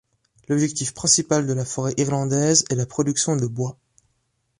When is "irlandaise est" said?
1.97-2.75